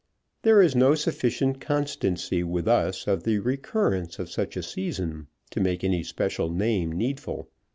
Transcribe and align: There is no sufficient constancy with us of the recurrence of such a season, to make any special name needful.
There 0.41 0.63
is 0.63 0.75
no 0.75 0.95
sufficient 0.95 1.61
constancy 1.61 2.41
with 2.41 2.67
us 2.67 3.05
of 3.05 3.21
the 3.21 3.37
recurrence 3.37 4.17
of 4.17 4.31
such 4.31 4.57
a 4.57 4.63
season, 4.63 5.27
to 5.51 5.59
make 5.61 5.83
any 5.83 6.01
special 6.01 6.49
name 6.49 6.91
needful. 6.91 7.49